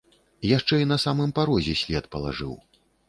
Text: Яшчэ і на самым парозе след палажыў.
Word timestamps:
Яшчэ 0.57 0.79
і 0.83 0.87
на 0.91 0.97
самым 1.05 1.33
парозе 1.39 1.77
след 1.83 2.03
палажыў. 2.17 2.57